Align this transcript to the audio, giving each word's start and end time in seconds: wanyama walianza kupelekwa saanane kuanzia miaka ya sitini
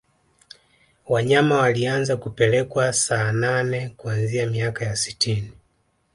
wanyama 1.07 1.57
walianza 1.59 2.17
kupelekwa 2.17 2.93
saanane 2.93 3.89
kuanzia 3.89 4.45
miaka 4.47 4.85
ya 4.85 4.95
sitini 4.95 5.51